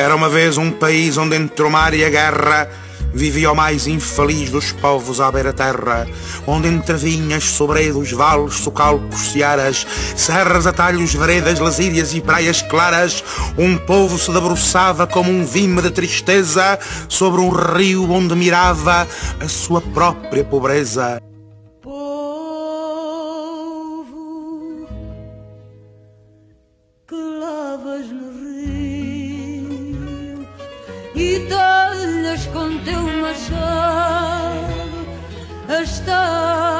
Era 0.00 0.16
uma 0.16 0.30
vez 0.30 0.56
um 0.56 0.70
país 0.70 1.18
onde 1.18 1.36
entre 1.36 1.62
o 1.62 1.70
mar 1.70 1.92
e 1.92 2.02
a 2.02 2.08
guerra 2.08 2.70
vivia 3.12 3.52
o 3.52 3.54
mais 3.54 3.86
infeliz 3.86 4.48
dos 4.48 4.72
povos 4.72 5.20
à 5.20 5.30
beira-terra, 5.30 6.08
onde 6.46 6.68
entre 6.68 6.94
vinhas, 6.96 7.44
sobreiros, 7.44 8.10
vales, 8.10 8.54
socalcos, 8.54 9.30
searas, 9.30 9.86
serras, 10.16 10.66
atalhos, 10.66 11.12
veredas, 11.12 11.58
lasírias 11.58 12.14
e 12.14 12.22
praias 12.22 12.62
claras, 12.62 13.22
um 13.58 13.76
povo 13.76 14.18
se 14.18 14.32
debruçava 14.32 15.06
como 15.06 15.30
um 15.30 15.44
vime 15.44 15.82
de 15.82 15.90
tristeza 15.90 16.78
sobre 17.06 17.42
um 17.42 17.50
rio 17.50 18.10
onde 18.10 18.34
mirava 18.34 19.06
a 19.38 19.48
sua 19.48 19.82
própria 19.82 20.42
pobreza. 20.42 21.20
As 35.80 36.79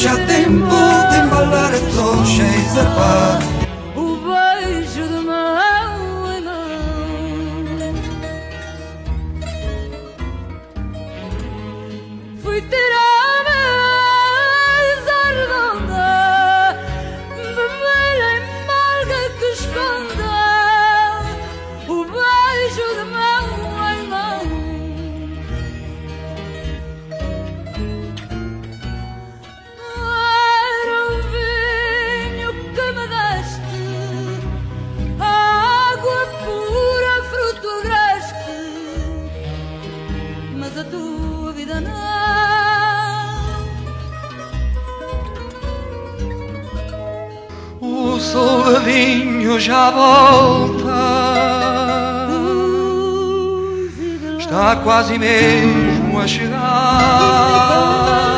que 0.00 0.06
é 0.06 0.10
já 0.10 0.16
tempo 0.26 0.76
de 1.10 1.18
embalar 1.18 1.74
a 1.74 3.59
soldadinho 48.30 49.58
já 49.58 49.90
volta. 49.90 51.00
Está 54.38 54.76
quase 54.76 55.18
mesmo 55.18 56.20
a 56.20 56.26
chegar. 56.26 58.29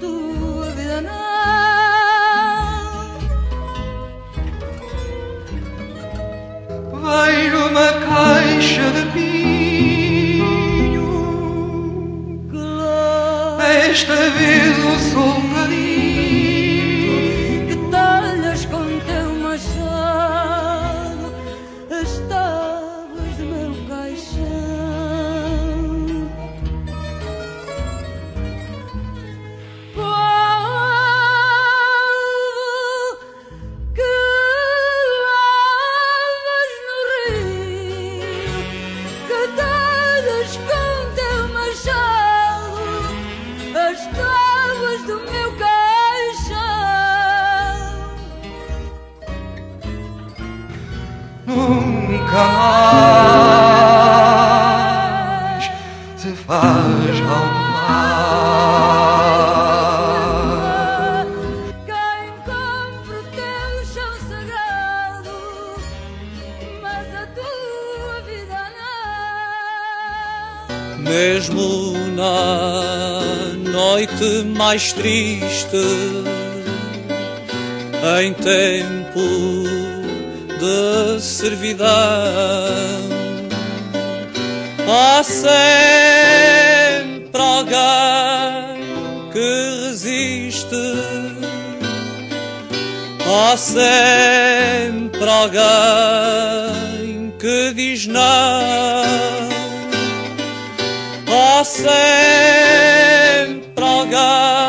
tua 0.00 0.66
vida 0.70 1.00
não. 1.02 1.10
Vejo 7.02 7.58
uma 7.68 7.92
caixa 7.92 8.90
de 8.90 9.02
pinho. 9.12 10.50
Esta 13.60 14.16
vez. 14.30 14.59
Mais 74.70 74.92
triste 74.92 75.76
em 78.20 78.32
tempo 78.34 79.20
de 80.60 81.20
servidão. 81.20 81.88
Há 84.88 85.24
sempre 85.24 87.32
alguém 87.34 88.78
que 89.32 89.88
resiste, 89.88 90.76
há 93.26 93.56
sempre 93.56 95.28
alguém 95.28 97.34
que 97.40 97.74
diz 97.74 98.06
não. 98.06 98.22
Há 101.26 101.64
sempre 101.64 103.84
alguém 103.84 104.59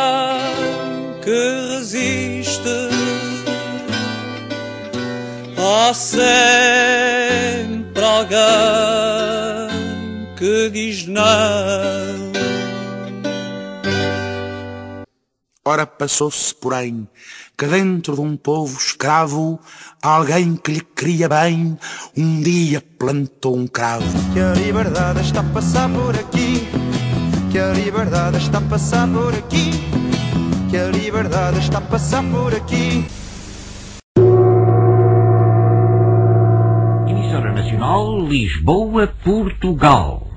Há 5.91 5.93
sempre 5.93 6.31
alguém 8.01 8.39
que 10.37 10.69
diz 10.69 11.05
não. 11.05 11.21
Ora 15.65 15.85
passou-se, 15.85 16.55
porém, 16.55 17.05
que 17.57 17.65
dentro 17.65 18.15
de 18.15 18.21
um 18.21 18.37
povo 18.37 18.79
escravo, 18.79 19.59
alguém 20.01 20.55
que 20.55 20.71
lhe 20.71 20.81
queria 20.95 21.27
bem, 21.27 21.77
um 22.15 22.41
dia 22.41 22.81
plantou 22.97 23.57
um 23.57 23.67
cravo. 23.67 24.05
Que 24.31 24.39
a 24.39 24.53
liberdade 24.53 25.19
está 25.19 25.41
a 25.41 25.43
passar 25.43 25.89
por 25.89 26.15
aqui. 26.15 26.69
Que 27.51 27.59
a 27.59 27.73
liberdade 27.73 28.37
está 28.37 28.59
a 28.59 28.61
passar 28.61 29.09
por 29.09 29.35
aqui. 29.35 29.71
Que 30.69 30.77
a 30.77 30.85
liberdade 30.85 31.59
está 31.59 31.79
a 31.79 31.81
passar 31.81 32.23
por 32.23 32.55
aqui. 32.55 33.05
Nacional 37.71 38.19
Lisboa, 38.27 39.07
Portugal. 39.23 40.27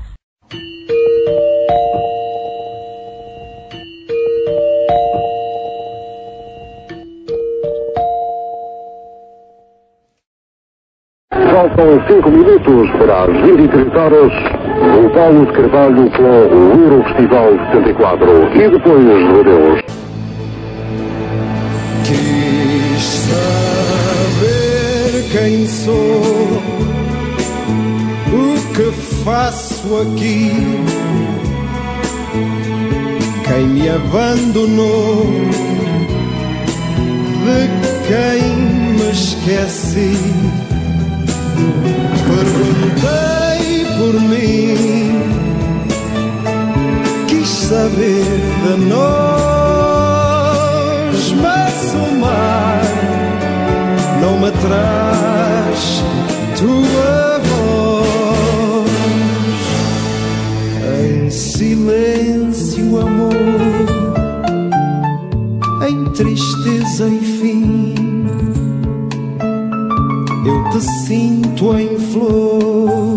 Faltam 11.31 12.06
5 12.06 12.31
minutos 12.31 12.90
para 12.98 13.25
as 13.25 13.32
23 13.42 13.94
horas 13.96 14.32
no 15.02 15.10
Paulo 15.10 15.46
de 15.46 15.52
Carvalho 15.52 16.10
com 16.10 16.22
o 16.22 16.72
Eurofestival 16.84 17.50
74 17.72 18.28
e 18.54 18.69
depois 18.70 19.04
Rodeos. 19.32 19.80
Quis 22.04 23.02
saber 23.26 24.54
quem 25.32 25.66
sou, 25.66 25.94
o 25.94 26.33
que 28.75 28.91
faço 29.25 29.97
aqui, 30.03 30.50
quem 33.47 33.69
me 33.69 33.88
abandonou, 33.88 35.26
de 37.44 37.69
quem 38.09 38.43
me 38.99 39.11
esqueci. 39.12 40.19
Perguntei 42.26 43.85
por 43.97 44.15
mim, 44.21 45.23
quis 47.29 47.49
saber 47.49 48.41
de 48.65 48.75
nós, 48.87 49.05
mas 51.41 51.94
o 51.94 52.06
mar 52.19 52.82
não 54.21 54.35
me 54.41 54.50
traz 54.50 56.03
tua 56.59 57.24
silêncio, 61.56 63.00
amor, 63.00 63.32
em 65.88 66.04
tristeza 66.12 67.06
e 67.08 67.20
fim. 67.20 67.94
Eu 70.44 70.70
te 70.70 70.80
sinto 71.06 71.78
em 71.78 71.96
flor, 71.96 73.13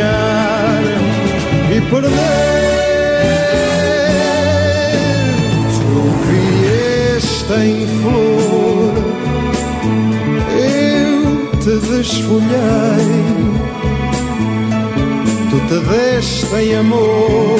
ganhar 0.00 0.82
e 1.70 1.80
perder. 1.90 2.10
Tu 5.76 6.00
vieste 6.26 7.52
em 7.52 7.86
flor, 8.00 8.92
eu 10.56 11.12
te 11.58 11.74
desfolhei. 11.86 13.10
Tu 15.50 15.58
te 15.68 15.78
deste 15.88 16.54
em 16.56 16.74
amor, 16.76 17.58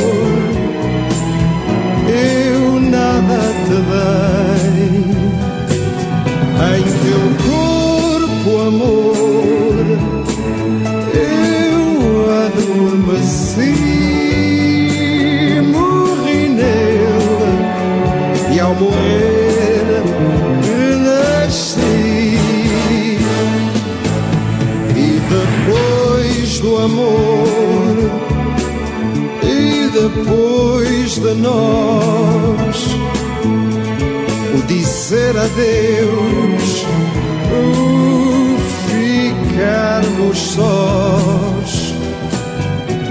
dizer 35.10 35.36
adeus, 35.36 36.86
ficarmos 38.86 40.38
sós, 40.38 41.94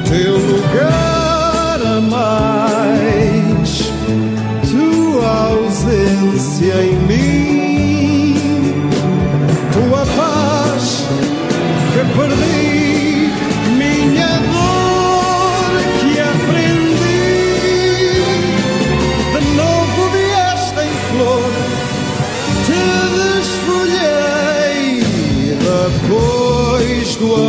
teu 0.07 0.37
lugar 0.37 1.81
a 1.85 1.99
mais, 1.99 3.91
tua 4.71 5.49
ausência 5.49 6.75
em 6.85 6.95
mim, 7.05 8.37
tua 9.73 10.05
paz 10.15 11.03
que 11.91 12.01
perdi, 12.17 12.58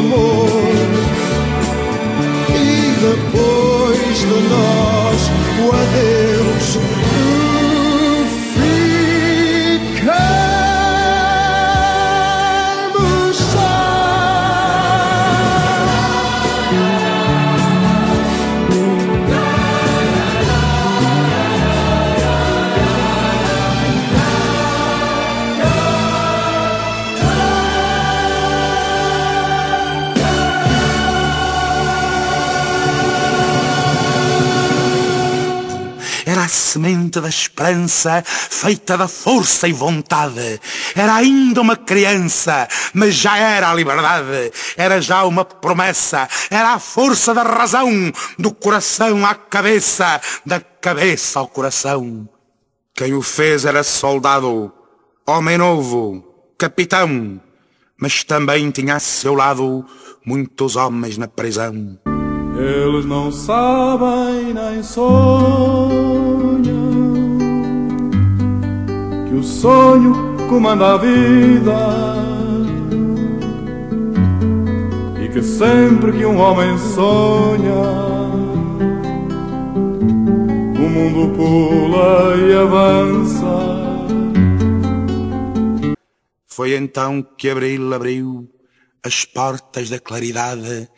amor 0.00 0.48
e 2.48 2.90
depois 3.00 4.18
de 4.18 4.26
nós 4.48 5.30
o 5.60 5.72
adeus. 5.72 6.19
Semente 36.70 37.20
da 37.20 37.28
esperança, 37.28 38.22
feita 38.24 38.96
da 38.96 39.08
força 39.08 39.66
e 39.66 39.72
vontade. 39.72 40.60
Era 40.94 41.14
ainda 41.14 41.60
uma 41.60 41.76
criança, 41.76 42.68
mas 42.94 43.14
já 43.14 43.36
era 43.36 43.70
a 43.70 43.74
liberdade. 43.74 44.52
Era 44.76 45.00
já 45.00 45.24
uma 45.24 45.44
promessa. 45.44 46.28
Era 46.50 46.74
a 46.74 46.78
força 46.78 47.34
da 47.34 47.42
razão, 47.42 47.90
do 48.38 48.54
coração 48.54 49.26
à 49.26 49.34
cabeça, 49.34 50.20
da 50.46 50.60
cabeça 50.60 51.40
ao 51.40 51.48
coração. 51.48 52.28
Quem 52.94 53.14
o 53.14 53.22
fez 53.22 53.64
era 53.64 53.82
soldado, 53.82 54.72
homem 55.26 55.58
novo, 55.58 56.24
capitão, 56.56 57.40
mas 57.98 58.22
também 58.22 58.70
tinha 58.70 58.96
a 58.96 59.00
seu 59.00 59.34
lado 59.34 59.84
muitos 60.24 60.76
homens 60.76 61.16
na 61.18 61.26
prisão. 61.26 61.98
Eles 62.60 63.06
não 63.06 63.32
sabem 63.32 64.52
nem 64.52 64.82
sonham 64.82 66.60
que 69.26 69.34
o 69.34 69.42
sonho 69.42 70.36
comanda 70.46 70.92
a 70.92 70.96
vida 70.98 72.16
e 75.24 75.28
que 75.30 75.42
sempre 75.42 76.12
que 76.12 76.26
um 76.26 76.38
homem 76.38 76.76
sonha, 76.76 77.82
o 80.76 80.88
mundo 80.88 81.34
pula 81.34 82.36
e 82.36 82.54
avança. 82.54 83.80
Foi 86.46 86.74
então 86.74 87.26
que 87.38 87.48
Abril 87.48 87.94
abriu 87.94 88.59
as 89.04 89.24
portas 89.24 89.88
da 89.88 89.98
claridade 89.98 90.88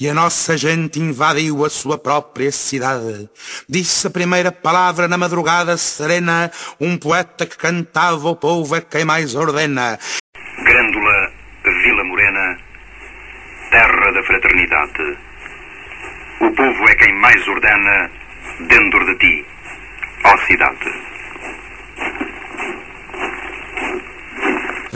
e 0.00 0.08
a 0.08 0.14
nossa 0.14 0.56
gente 0.56 0.98
invadiu 1.00 1.64
a 1.64 1.70
sua 1.70 1.98
própria 1.98 2.52
cidade. 2.52 3.28
Disse 3.68 4.06
a 4.06 4.10
primeira 4.10 4.52
palavra 4.52 5.08
na 5.08 5.18
madrugada 5.18 5.76
serena, 5.76 6.50
um 6.80 6.96
poeta 6.96 7.46
que 7.46 7.56
cantava 7.56 8.28
o 8.28 8.36
povo 8.36 8.76
é 8.76 8.80
quem 8.80 9.04
mais 9.04 9.34
ordena. 9.34 9.98
Grândola, 10.64 11.32
Vila 11.64 12.04
Morena, 12.04 12.58
terra 13.70 14.12
da 14.12 14.22
fraternidade. 14.22 15.18
O 16.40 16.50
povo 16.52 16.88
é 16.88 16.94
quem 16.94 17.14
mais 17.14 17.48
ordena 17.48 18.10
dentro 18.68 19.04
de 19.04 19.14
ti, 19.18 19.46
ó 20.24 20.36
cidade. 20.46 21.07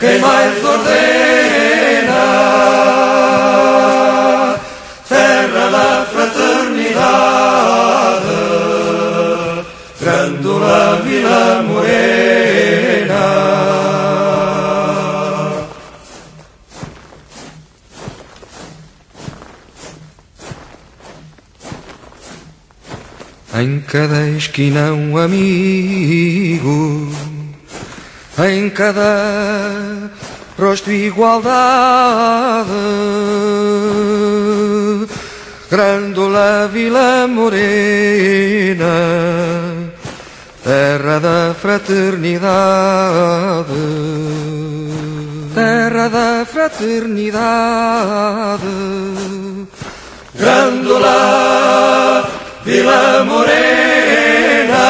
quem 0.00 0.18
mais 0.18 0.64
ordena. 0.64 0.90
Terra 5.06 5.70
da 5.70 6.06
fraternidade. 6.10 7.00
Grândola 10.00 11.02
Vila 11.04 11.62
Morena. 11.62 12.00
Em 23.52 23.80
cada 23.82 24.26
esquina 24.30 24.92
um 24.94 25.18
amigo, 25.18 27.12
em 28.48 28.70
cada 28.70 30.10
rosto 30.58 30.90
igualdade. 30.90 32.70
Grândola 35.70 36.68
Vila 36.72 37.28
Morena, 37.28 38.84
terra 40.64 41.20
da 41.20 41.54
fraternidade, 41.54 43.70
terra 45.54 46.08
da 46.08 46.44
fraternidade. 46.44 48.66
Grândola 50.34 52.28
Vila 52.64 53.24
Morena, 53.24 54.80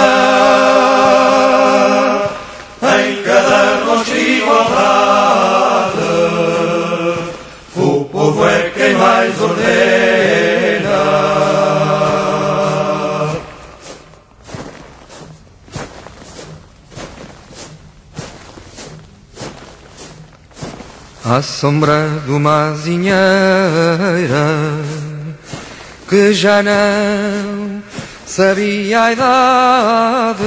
À 21.41 21.43
sombra 21.43 22.07
de 22.27 22.33
uma 22.33 22.69
azinheira 22.69 23.17
que 26.07 26.35
já 26.35 26.63
não 26.63 27.83
sabia 28.27 29.05
a 29.05 29.13
idade. 29.13 30.45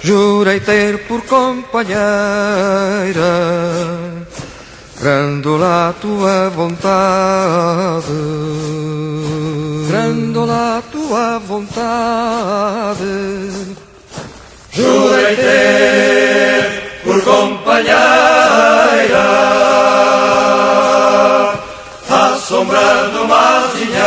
Jurei 0.00 0.58
ter 0.58 1.06
por 1.06 1.22
companheira, 1.26 2.00
grândola 5.00 5.90
a 5.90 5.92
tua 5.92 6.50
vontade, 6.50 8.06
grândola 9.88 10.78
a 10.78 10.82
tua 10.90 11.38
vontade. 11.38 12.98
Sombra 22.52 23.08
de 23.10 23.18
uma 23.18 23.64
azinheira 23.64 24.02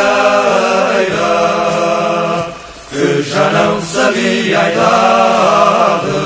que 2.92 3.24
já 3.24 3.50
não 3.50 3.82
sabia 3.82 4.60
a 4.60 4.72
idade. 4.72 6.25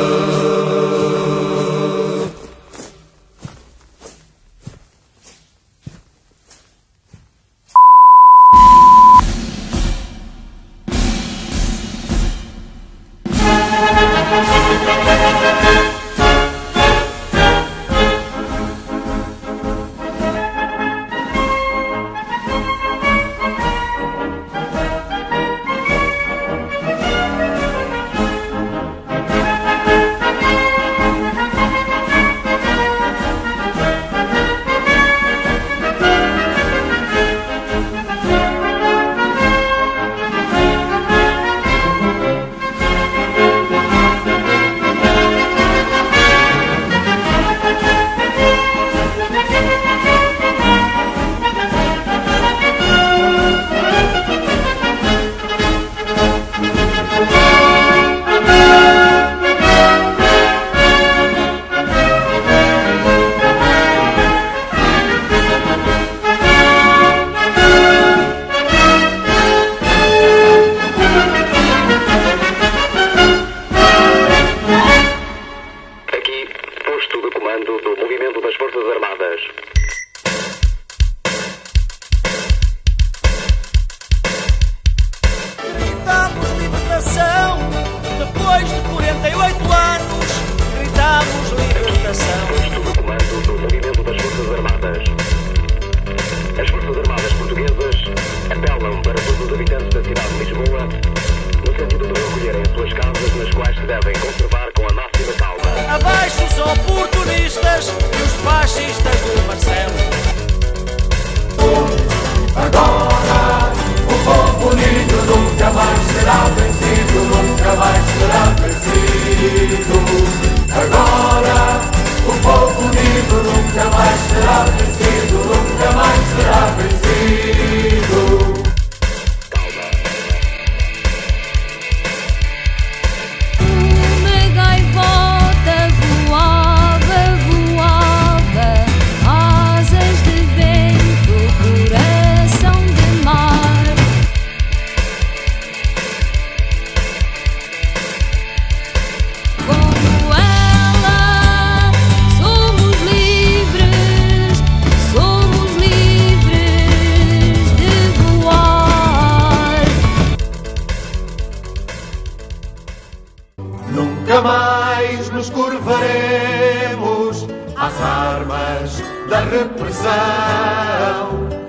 Nunca 164.39 164.51
mais 164.57 165.29
nos 165.31 165.49
curvaremos 165.49 167.45
às 167.75 168.01
armas 168.01 169.03
da 169.29 169.41
repressão. 169.41 170.09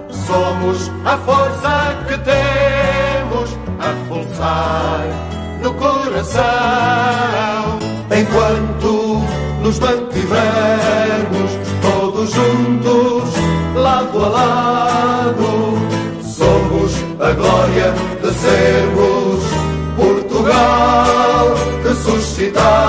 Somos 0.08 0.88
a 1.04 1.18
força 1.18 1.96
que 2.06 2.16
temos 2.18 3.58
a 3.80 3.92
pulsar 4.06 5.04
no 5.60 5.74
coração. 5.74 6.44
Enquanto 8.16 9.20
nos 9.62 9.80
mantivermos 9.80 11.50
todos 11.82 12.30
juntos, 12.30 13.34
lado 13.74 14.26
a 14.26 14.28
lado, 14.28 15.76
somos 16.22 16.92
a 17.18 17.32
glória 17.32 17.92
de 18.22 18.32
sermos 18.32 19.42
Portugal 19.96 21.09
ressuscitado. 22.40 22.79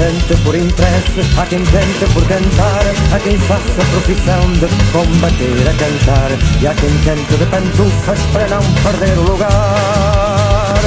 Canta 0.00 0.34
por 0.42 0.54
interesse, 0.54 1.20
há 1.38 1.44
quem 1.44 1.62
canta 1.62 2.06
por 2.14 2.26
cantar, 2.26 2.82
há 3.12 3.20
quem 3.20 3.38
faça 3.40 3.84
profissão 3.90 4.50
de 4.54 4.66
combater 4.92 5.68
a 5.68 5.74
cantar, 5.74 6.30
e 6.62 6.66
há 6.66 6.74
quem 6.74 6.90
canta 7.04 7.36
de 7.36 7.44
pantufas 7.44 8.18
para 8.32 8.48
não 8.48 8.62
perder 8.82 9.18
o 9.18 9.22
lugar. 9.30 10.80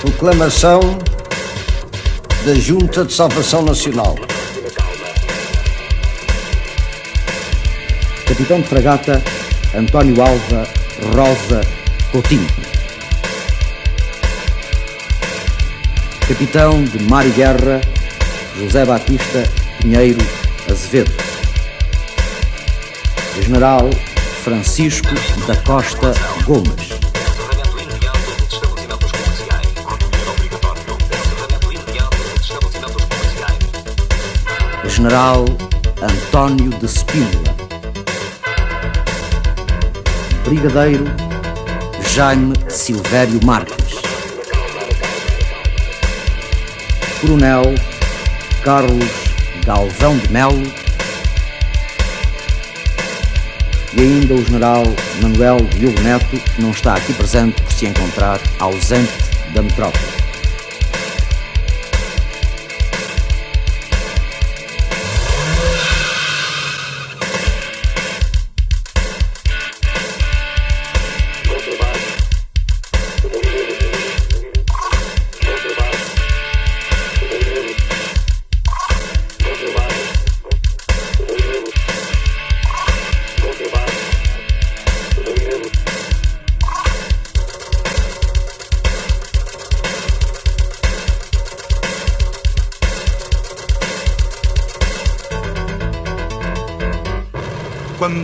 Proclamação 0.00 0.80
da 2.46 2.54
Junta 2.54 3.04
de 3.04 3.12
Salvação 3.12 3.60
Nacional. 3.60 4.16
Capitão 8.26 8.62
de 8.62 8.68
Fragata 8.68 9.22
António 9.74 10.22
Alva 10.22 10.66
Rosa 11.14 11.60
Coutinho. 12.10 12.79
Capitão 16.30 16.84
de 16.84 16.96
e 16.96 17.30
Guerra 17.30 17.80
José 18.56 18.84
Batista 18.84 19.42
Pinheiro 19.80 20.20
Azevedo. 20.70 21.12
General 23.42 23.90
Francisco 24.44 25.08
da 25.48 25.56
Costa 25.56 26.14
Gomes. 26.44 26.90
General 34.84 35.44
António 36.00 36.70
de 36.78 36.86
Spínola. 36.86 37.56
Brigadeiro 40.44 41.06
Jaime 42.14 42.54
Silvério 42.68 43.40
Marques. 43.44 43.79
Coronel 47.20 47.74
Carlos 48.62 49.04
Galvão 49.64 50.16
de 50.16 50.32
Melo. 50.32 50.62
E 53.92 54.00
ainda 54.00 54.34
o 54.34 54.44
General 54.44 54.84
Manuel 55.20 55.58
Diogo 55.76 56.00
Neto, 56.00 56.26
que 56.54 56.62
não 56.62 56.70
está 56.70 56.94
aqui 56.94 57.12
presente 57.12 57.60
por 57.60 57.72
se 57.72 57.86
encontrar 57.86 58.40
ausente 58.58 59.12
da 59.52 59.62
metrópole. 59.62 60.19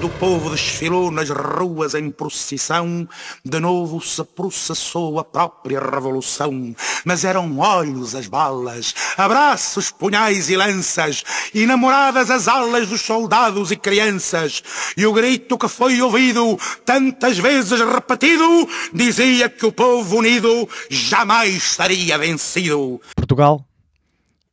Quando 0.06 0.14
o 0.14 0.18
povo 0.18 0.50
desfilou 0.50 1.10
nas 1.10 1.30
ruas 1.30 1.94
em 1.94 2.10
procissão, 2.10 3.08
de 3.44 3.58
novo 3.58 4.00
se 4.00 4.22
processou 4.22 5.18
a 5.18 5.24
própria 5.24 5.80
revolução. 5.80 6.76
Mas 7.04 7.24
eram 7.24 7.58
olhos 7.58 8.14
as 8.14 8.28
balas, 8.28 8.94
abraços, 9.16 9.90
punhais 9.90 10.48
e 10.48 10.56
lanças, 10.56 11.24
e 11.52 11.66
namoradas 11.66 12.30
as 12.30 12.46
alas 12.46 12.88
dos 12.88 13.00
soldados 13.00 13.72
e 13.72 13.76
crianças. 13.76 14.62
E 14.96 15.04
o 15.04 15.12
grito 15.12 15.58
que 15.58 15.66
foi 15.66 16.00
ouvido, 16.00 16.56
tantas 16.84 17.38
vezes 17.38 17.80
repetido, 17.80 18.68
dizia 18.92 19.48
que 19.48 19.66
o 19.66 19.72
povo 19.72 20.18
unido 20.18 20.68
jamais 20.88 21.56
estaria 21.56 22.16
vencido. 22.16 23.00
Portugal, 23.16 23.66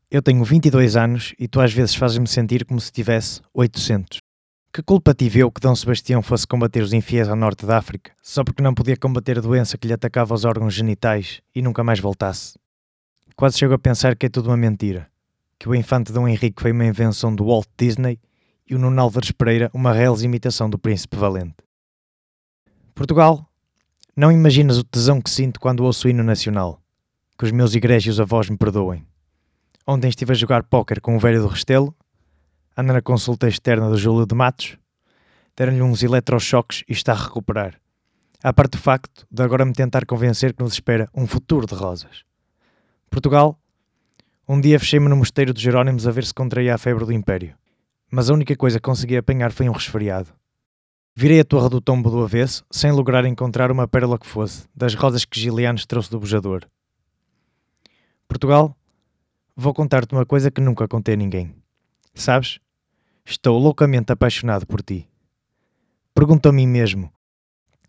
eu 0.09 0.21
tenho 0.21 0.43
22 0.43 0.95
anos 0.95 1.35
e 1.37 1.47
tu 1.47 1.61
às 1.61 1.71
vezes 1.71 1.93
fazes-me 1.93 2.27
sentir 2.27 2.65
como 2.65 2.81
se 2.81 2.91
tivesse 2.91 3.39
800. 3.53 4.22
Que 4.75 4.81
culpa 4.81 5.13
tive 5.13 5.37
eu 5.37 5.51
que 5.51 5.61
Dom 5.61 5.75
Sebastião 5.75 6.23
fosse 6.23 6.47
combater 6.47 6.81
os 6.81 6.93
infiéis 6.93 7.29
ao 7.29 7.35
norte 7.35 7.63
da 7.63 7.77
África, 7.77 8.11
só 8.23 8.43
porque 8.43 8.63
não 8.63 8.73
podia 8.73 8.97
combater 8.97 9.37
a 9.37 9.41
doença 9.41 9.77
que 9.77 9.85
lhe 9.85 9.93
atacava 9.93 10.33
os 10.33 10.45
órgãos 10.45 10.73
genitais 10.73 11.43
e 11.53 11.61
nunca 11.61 11.83
mais 11.83 11.99
voltasse? 11.99 12.57
Quase 13.35 13.59
chego 13.59 13.75
a 13.75 13.77
pensar 13.77 14.15
que 14.15 14.25
é 14.25 14.29
tudo 14.29 14.49
uma 14.49 14.57
mentira, 14.57 15.07
que 15.59 15.69
o 15.69 15.75
infante 15.75 16.11
Dom 16.11 16.27
Henrique 16.27 16.59
foi 16.59 16.71
uma 16.71 16.87
invenção 16.87 17.35
do 17.35 17.45
Walt 17.45 17.67
Disney 17.77 18.19
e 18.67 18.73
o 18.73 18.79
Nuno 18.79 18.99
Álvares 18.99 19.29
Pereira 19.29 19.69
uma 19.75 19.93
real 19.93 20.19
imitação 20.19 20.67
do 20.67 20.79
Príncipe 20.79 21.17
Valente. 21.17 21.57
Portugal, 22.95 23.47
não 24.15 24.31
imaginas 24.31 24.79
o 24.79 24.83
tesão 24.83 25.21
que 25.21 25.29
sinto 25.29 25.59
quando 25.59 25.83
ouço 25.83 26.07
o 26.07 26.09
hino 26.09 26.23
nacional. 26.23 26.81
Que 27.37 27.45
os 27.45 27.51
meus 27.51 27.75
egrégios 27.75 28.19
avós 28.19 28.49
me 28.49 28.57
perdoem. 28.57 29.05
Ontem 29.85 30.07
estive 30.07 30.31
a 30.31 30.35
jogar 30.35 30.63
póquer 30.63 30.99
com 30.99 31.15
o 31.15 31.19
velho 31.19 31.43
do 31.43 31.47
Restelo 31.47 31.95
anda 32.75 32.93
na 32.93 33.01
consulta 33.01 33.47
externa 33.47 33.89
do 33.89 33.97
Júlio 33.97 34.25
de 34.25 34.33
Matos, 34.33 34.77
deram-lhe 35.55 35.81
uns 35.81 36.01
eletrochoques 36.01 36.83
e 36.89 36.93
está 36.93 37.13
a 37.13 37.23
recuperar. 37.23 37.79
À 38.43 38.51
parte 38.51 38.71
do 38.71 38.79
facto 38.79 39.25
de 39.31 39.43
agora 39.43 39.63
me 39.63 39.73
tentar 39.73 40.05
convencer 40.05 40.53
que 40.53 40.63
nos 40.63 40.73
espera 40.73 41.07
um 41.13 41.27
futuro 41.27 41.67
de 41.67 41.75
rosas. 41.75 42.23
Portugal, 43.09 43.59
um 44.47 44.59
dia 44.59 44.79
fechei-me 44.79 45.07
no 45.07 45.15
mosteiro 45.15 45.53
dos 45.53 45.61
Jerónimos 45.61 46.07
a 46.07 46.11
ver 46.11 46.25
se 46.25 46.33
contraía 46.33 46.75
a 46.75 46.77
febre 46.77 47.05
do 47.05 47.13
Império, 47.13 47.55
mas 48.11 48.29
a 48.29 48.33
única 48.33 48.55
coisa 48.55 48.79
que 48.79 48.89
consegui 48.89 49.15
apanhar 49.15 49.51
foi 49.51 49.69
um 49.69 49.71
resfriado. 49.71 50.29
Virei 51.15 51.39
a 51.39 51.45
torre 51.45 51.69
do 51.69 51.79
tombo 51.79 52.09
do 52.09 52.23
avesso, 52.23 52.65
sem 52.71 52.91
lograr 52.91 53.23
encontrar 53.23 53.71
uma 53.71 53.87
pérola 53.87 54.17
que 54.17 54.25
fosse, 54.25 54.67
das 54.75 54.95
rosas 54.95 55.23
que 55.23 55.39
Gilianos 55.39 55.85
trouxe 55.85 56.09
do 56.09 56.19
bujador. 56.19 56.65
Portugal, 58.27 58.75
vou 59.55 59.73
contar-te 59.75 60.13
uma 60.13 60.25
coisa 60.25 60.49
que 60.49 60.59
nunca 60.59 60.87
contei 60.87 61.13
a 61.13 61.17
ninguém. 61.17 61.55
Sabes? 62.15 62.59
Estou 63.25 63.57
loucamente 63.57 64.11
apaixonado 64.11 64.65
por 64.65 64.81
ti. 64.81 65.07
Pergunto 66.13 66.49
a 66.49 66.51
mim 66.51 66.67
mesmo 66.67 67.11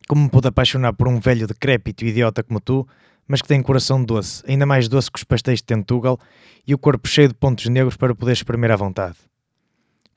como 0.06 0.24
me 0.24 0.30
pude 0.30 0.48
apaixonar 0.48 0.92
por 0.92 1.08
um 1.08 1.18
velho 1.18 1.46
decrépito 1.46 2.04
e 2.04 2.08
idiota 2.08 2.42
como 2.42 2.60
tu, 2.60 2.86
mas 3.26 3.40
que 3.40 3.48
tem 3.48 3.62
coração 3.62 4.04
doce, 4.04 4.42
ainda 4.46 4.66
mais 4.66 4.88
doce 4.88 5.10
que 5.10 5.18
os 5.18 5.24
pastéis 5.24 5.60
de 5.60 5.64
Tentugal 5.64 6.18
e 6.66 6.74
o 6.74 6.78
corpo 6.78 7.08
cheio 7.08 7.28
de 7.28 7.34
pontos 7.34 7.66
negros 7.68 7.96
para 7.96 8.14
poder 8.14 8.32
espremer 8.32 8.70
à 8.70 8.76
vontade. 8.76 9.16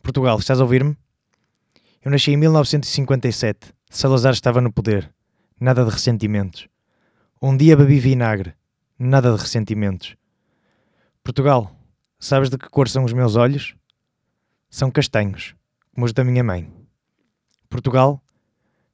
Portugal, 0.01 0.37
estás 0.37 0.59
a 0.59 0.63
ouvir-me? 0.63 0.97
Eu 2.03 2.11
nasci 2.11 2.31
em 2.31 2.37
1957. 2.37 3.73
Salazar 3.89 4.33
estava 4.33 4.61
no 4.61 4.71
poder. 4.71 5.11
Nada 5.59 5.83
de 5.83 5.91
ressentimentos. 5.91 6.67
Um 7.41 7.55
dia 7.55 7.75
bebi 7.75 7.99
vinagre. 7.99 8.53
Nada 8.99 9.33
de 9.33 9.41
ressentimentos. 9.41 10.15
Portugal, 11.23 11.71
sabes 12.19 12.49
de 12.49 12.57
que 12.57 12.69
cor 12.69 12.87
são 12.87 13.03
os 13.03 13.13
meus 13.13 13.35
olhos? 13.35 13.75
São 14.77 14.91
castanhos, 14.91 15.55
como 15.91 16.05
os 16.05 16.13
da 16.13 16.23
minha 16.23 16.43
mãe. 16.43 16.71
Portugal, 17.67 18.21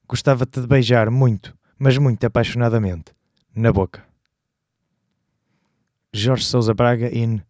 gostava-te 0.08 0.62
de 0.62 0.65
beijar 0.65 1.10
muito, 1.12 1.54
mas 1.78 1.98
muito 1.98 2.26
apaixonadamente, 2.26 3.12
na 3.54 3.69
boca. 3.69 4.02
Jorge 6.13 6.46
Sousa 6.46 6.74
Braga 6.74 7.13
in 7.13 7.41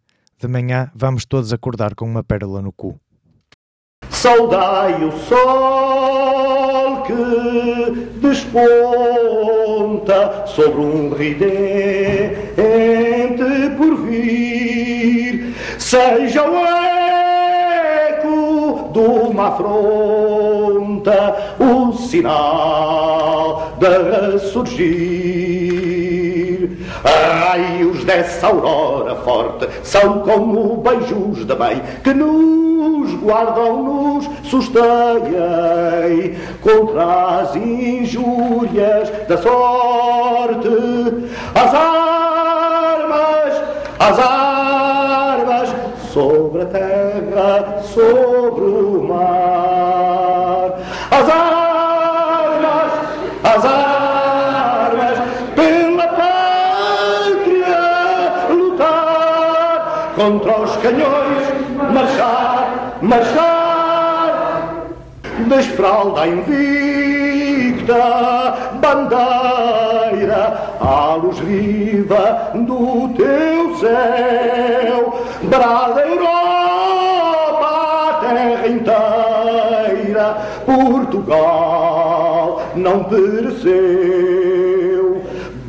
De 0.42 0.48
manhã 0.48 0.92
vamos 0.96 1.26
todos 1.28 1.54
acordar 1.54 1.94
com 1.94 2.06
uma 2.06 2.24
pérola 2.24 2.60
no 2.60 2.74
cu. 2.74 3.00
Saudai 4.10 5.04
o 5.06 5.12
sol 5.12 7.04
que 7.04 7.14
desponta 8.20 9.28
sobre 10.48 10.82
um 10.82 11.14
ridente 11.14 11.54
por 13.78 13.96
vir, 14.08 15.54
seja 15.78 16.50
o 16.50 16.83
eco 18.94 19.00
de 19.00 19.00
uma 19.00 19.48
afronta 19.48 21.36
o 21.60 21.92
sinal 21.94 23.74
de 23.80 24.40
surgir. 24.40 25.64
Raios 27.04 28.06
dessa 28.06 28.48
aurora 28.48 29.16
forte 29.16 29.68
são 29.84 30.20
como 30.20 30.78
beijos 30.78 31.46
da 31.46 31.56
mãe 31.56 31.82
que 32.04 32.14
nos 32.14 33.14
guardam, 33.16 33.84
nos 33.84 34.30
sustêm 34.44 34.78
contra 36.62 37.40
as 37.40 37.56
injúrias 37.56 39.10
da 39.28 39.38
sorte. 39.38 40.70
As 41.56 41.74
armas, 41.74 43.62
as 44.00 44.20
armas 44.20 45.76
sobre 46.14 46.62
a 46.62 46.66
terra, 46.66 46.93
sobre 47.94 48.66
o 48.66 49.04
mar. 49.08 50.74
As 51.10 51.30
armas, 51.30 52.92
as 53.44 53.66
armas 53.66 55.18
pela 55.56 56.08
pátria 56.08 57.84
lutar 58.50 60.12
contra 60.16 60.62
os 60.62 60.76
canhões, 60.78 61.44
marchar, 61.92 63.00
marchar, 63.02 63.54
desfralda 65.48 66.28
invicta, 66.28 67.96
bandeira, 68.76 70.54
à 70.80 71.16
luz 71.16 71.40
viva 71.40 72.52
do 72.54 73.10
teu 73.16 73.76
céu, 73.78 75.20
brada 75.44 76.02
Europa, 76.02 76.43
Portugal 80.66 82.62
não 82.76 83.06
pereceu. 83.06 84.44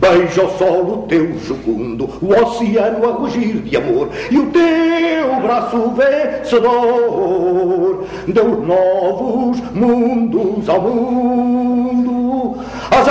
Beija 0.01 0.45
o 0.45 0.59
sol 0.59 0.83
o 0.83 1.07
teu 1.09 1.39
jucundo, 1.39 2.11
o 2.21 2.33
oceano 2.33 3.09
a 3.09 3.13
rugir 3.13 3.63
de 3.63 3.77
amor 3.77 4.09
e 4.31 4.39
o 4.39 4.51
teu 4.51 5.37
braço 5.41 5.93
vencedor 5.93 8.05
deu 8.29 8.61
novos 8.61 9.59
mundos 9.73 10.69
ao 10.69 10.83
mundo. 10.83 12.59
As 12.91 13.09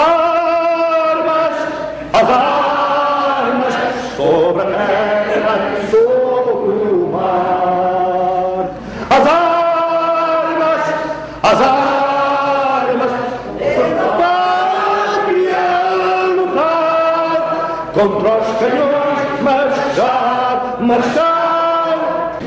contra 18.04 18.38
os 18.38 18.48
canhões, 18.58 19.42
marchar, 19.42 20.78
marchar, 20.82 22.38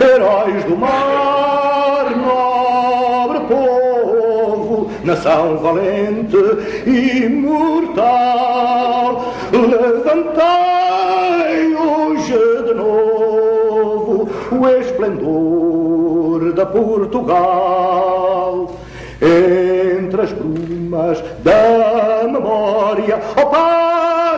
heróis 0.00 0.64
do 0.64 0.76
mar, 0.76 2.06
nobre 2.16 3.40
povo, 3.48 4.88
nação 5.02 5.58
valente 5.58 6.36
e 6.86 7.24
imortal, 7.24 8.04
levantei 9.52 10.44
hoje 11.74 12.38
de 12.68 12.74
novo 12.74 14.30
o 14.52 14.68
esplendor 14.68 16.52
da 16.52 16.66
Portugal. 16.66 18.70
Entre 19.20 20.20
as 20.20 20.30
brumas 20.32 21.20
da 21.42 22.22
memória, 22.28 23.20
ó 23.36 23.46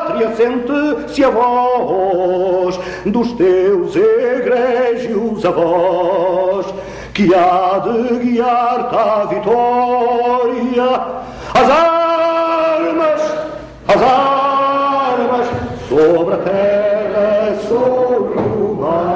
pátria, 0.04 0.34
sente-se 0.34 1.24
a 1.24 1.30
voz 1.30 2.78
dos 3.06 3.32
teus 3.32 3.96
egrégios 3.96 5.44
avós, 5.44 6.66
que 7.12 7.34
há 7.34 7.78
de 7.78 8.18
guiar-te 8.18 8.96
à 8.96 9.24
vitória. 9.26 11.00
As 11.54 11.70
armas, 11.70 13.20
as 13.88 14.02
armas, 14.02 15.46
sobre 15.88 16.34
a 16.34 16.38
terra, 16.38 17.56
sobre 17.68 18.38
o 18.38 18.76
mar. 18.80 19.13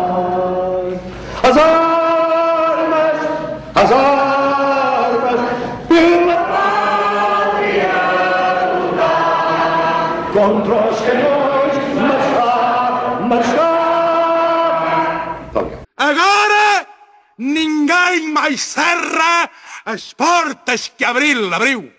Ninguém 18.38 18.40
mais 18.40 18.60
cerra 18.60 19.50
as 19.84 20.12
portas 20.12 20.88
que 20.88 21.04
Abril 21.04 21.52
abriu. 21.52 21.97